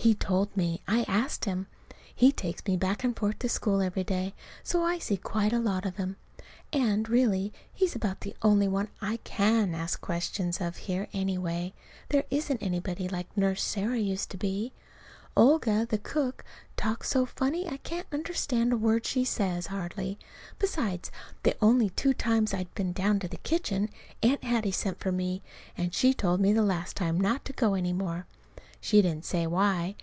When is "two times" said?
21.90-22.54